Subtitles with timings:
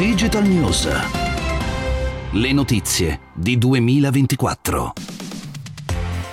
[0.00, 0.88] Digital News.
[2.32, 4.94] Le notizie di 2024.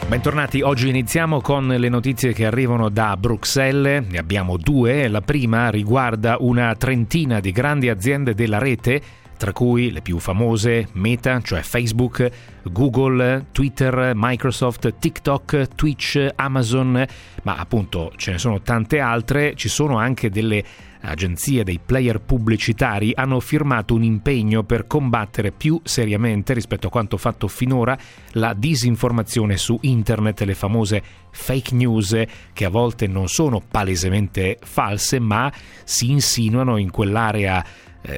[0.07, 5.69] Bentornati, oggi iniziamo con le notizie che arrivano da Bruxelles, ne abbiamo due, la prima
[5.69, 9.01] riguarda una trentina di grandi aziende della rete
[9.37, 12.29] tra cui le più famose Meta, cioè Facebook,
[12.63, 17.05] Google, Twitter, Microsoft, TikTok, Twitch, Amazon,
[17.43, 20.63] ma appunto ce ne sono tante altre, ci sono anche delle
[21.01, 27.17] agenzie, dei player pubblicitari hanno firmato un impegno per combattere più seriamente rispetto a quanto
[27.17, 27.97] fatto finora
[28.31, 32.19] la disinformazione su internet, le famose fake news
[32.53, 35.51] che a volte non sono palesemente false ma
[35.83, 37.63] si insinuano in quell'area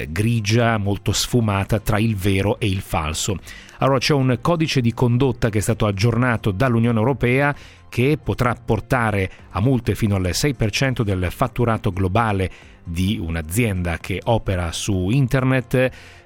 [0.08, 3.38] grigia, molto sfumata tra il vero e il falso.
[3.82, 7.54] Allora c'è un codice di condotta che è stato aggiornato dall'Unione Europea
[7.88, 12.50] che potrà portare a multe fino al 6% del fatturato globale
[12.84, 15.74] di un'azienda che opera su internet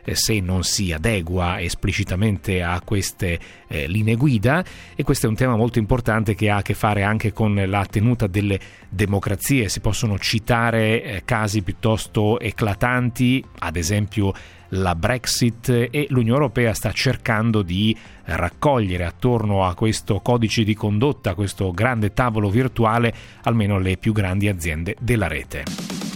[0.04, 4.64] eh, se non si adegua esplicitamente a queste eh, linee guida
[4.94, 7.86] e questo è un tema molto importante che ha a che fare anche con la
[7.86, 9.68] tenuta delle democrazie.
[9.68, 14.32] Si possono citare eh, casi piuttosto eclatanti, ad esempio
[14.74, 21.34] la Brexit e l'Unione Europea sta cercando di raccogliere attorno a questo codice di condotta,
[21.34, 26.13] questo grande tavolo virtuale, almeno le più grandi aziende della rete.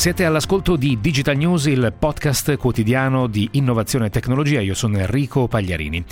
[0.00, 4.62] Siete all'ascolto di Digital News, il podcast quotidiano di innovazione e tecnologia.
[4.62, 6.02] Io sono Enrico Pagliarini.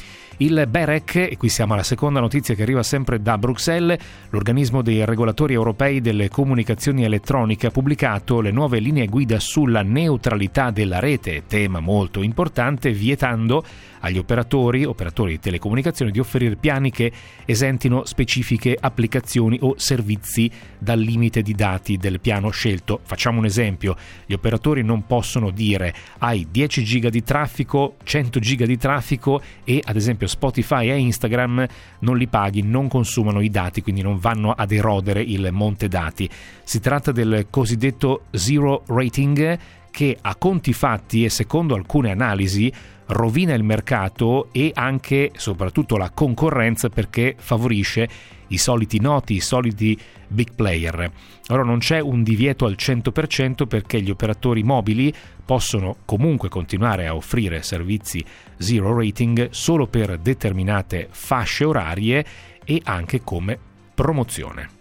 [0.40, 5.04] Il BEREC, e qui siamo alla seconda notizia che arriva sempre da Bruxelles, l'organismo dei
[5.04, 11.44] regolatori europei delle comunicazioni elettroniche ha pubblicato le nuove linee guida sulla neutralità della rete,
[11.48, 13.64] tema molto importante, vietando
[14.00, 17.10] agli operatori, operatori di telecomunicazioni, di offrire piani che
[17.44, 23.00] esentino specifiche applicazioni o servizi dal limite di dati del piano scelto.
[23.02, 28.66] Facciamo un esempio, gli operatori non possono dire hai 10 giga di traffico, 100 giga
[28.66, 31.66] di traffico e ad esempio Spotify e Instagram
[32.00, 36.28] non li paghi, non consumano i dati, quindi non vanno ad erodere il monte dati.
[36.62, 39.58] Si tratta del cosiddetto zero rating
[39.90, 42.72] che a conti fatti e secondo alcune analisi
[43.08, 48.08] rovina il mercato e anche soprattutto la concorrenza perché favorisce
[48.48, 51.10] i soliti noti, i soliti big player.
[51.46, 55.12] Allora non c'è un divieto al 100% perché gli operatori mobili
[55.44, 58.24] possono comunque continuare a offrire servizi
[58.58, 62.24] zero rating solo per determinate fasce orarie
[62.64, 63.58] e anche come
[63.94, 64.77] promozione.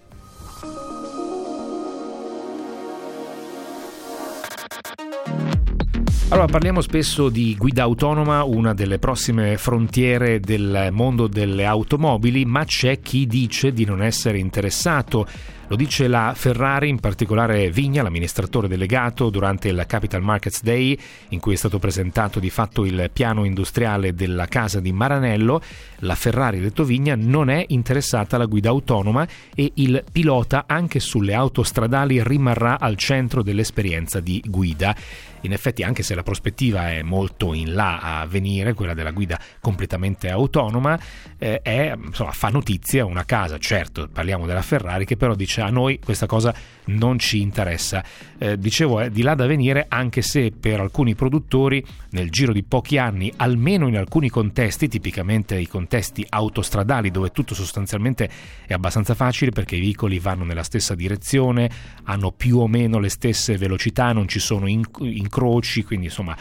[6.29, 12.65] Allora, parliamo spesso di guida autonoma, una delle prossime frontiere del mondo delle automobili, ma
[12.65, 15.25] c'è chi dice di non essere interessato
[15.69, 20.97] lo dice la Ferrari, in particolare Vigna, l'amministratore delegato, durante il Capital Markets Day,
[21.29, 25.61] in cui è stato presentato di fatto il piano industriale della casa di Maranello.
[26.01, 31.33] La Ferrari, detto Vigna, non è interessata alla guida autonoma e il pilota anche sulle
[31.33, 34.95] autostradali rimarrà al centro dell'esperienza di guida.
[35.41, 39.39] In effetti, anche se la prospettiva è molto in là a venire, quella della guida
[39.59, 40.99] completamente autonoma,
[41.37, 45.69] eh, è, insomma, fa notizia una casa, certo, parliamo della Ferrari, che però dice a
[45.69, 46.53] noi questa cosa
[46.87, 48.03] non ci interessa.
[48.37, 52.63] Eh, dicevo, è di là da venire, anche se per alcuni produttori nel giro di
[52.63, 58.29] pochi anni, almeno in alcuni contesti, tipicamente i contesti autostradali, dove tutto sostanzialmente
[58.65, 61.69] è abbastanza facile perché i veicoli vanno nella stessa direzione,
[62.03, 66.35] hanno più o meno le stesse velocità, non ci sono incroci, quindi insomma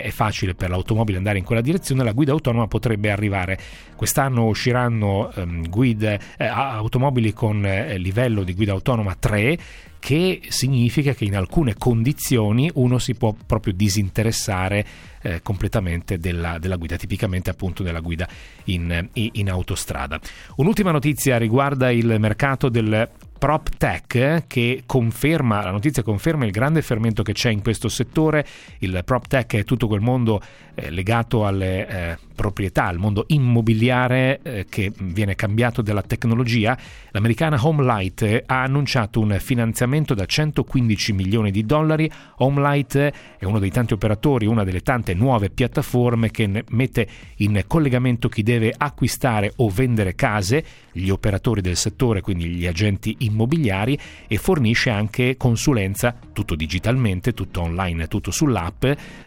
[0.00, 3.58] è, facile per l'automobile andare in quella direzione, la guida autonoma potrebbe arrivare.
[3.96, 9.58] Quest'anno usciranno um, guide, eh, automobili con eh, livello di guida autonoma 3
[9.98, 14.84] che significa che in alcune condizioni uno si può proprio disinteressare
[15.22, 18.28] eh, completamente della, della, guida, tipicamente appunto della guida
[18.64, 20.18] in, in autostrada.
[20.56, 23.08] Un'ultima notizia riguarda il mercato del
[23.42, 28.46] PropTech che conferma, la notizia conferma il grande fermento che c'è in questo settore.
[28.78, 30.40] Il PropTech è tutto quel mondo
[30.74, 36.78] eh, legato alle eh, proprietà, al mondo immobiliare eh, che viene cambiato dalla tecnologia.
[37.10, 42.08] L'americana Homelight ha annunciato un finanziamento da 115 milioni di dollari.
[42.36, 42.96] Homelight
[43.38, 47.08] è uno dei tanti operatori, una delle tante nuove piattaforme che mette
[47.38, 53.08] in collegamento chi deve acquistare o vendere case, gli operatori del settore, quindi gli agenti
[53.18, 53.98] immobiliari immobiliari
[54.28, 58.84] e fornisce anche consulenza, tutto digitalmente, tutto online, tutto sull'app,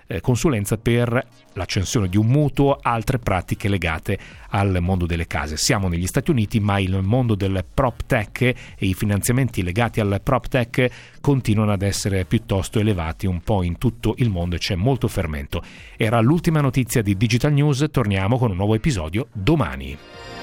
[0.07, 4.17] eh, consulenza per l'accensione di un mutuo, altre pratiche legate
[4.49, 5.57] al mondo delle case.
[5.57, 10.21] Siamo negli Stati Uniti, ma il mondo del prop tech e i finanziamenti legati al
[10.23, 10.89] prop tech
[11.21, 15.61] continuano ad essere piuttosto elevati un po' in tutto il mondo e c'è molto fermento.
[15.97, 20.34] Era l'ultima notizia di Digital News, torniamo con un nuovo episodio domani.